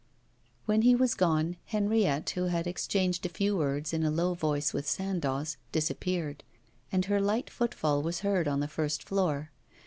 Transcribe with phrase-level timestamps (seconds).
[0.65, 4.73] When he was gone, Henriette, who had exchanged a few words in a low voice
[4.73, 6.43] with Sandoz, disappeared;
[6.91, 9.51] and her light footfall was heard on the first floor.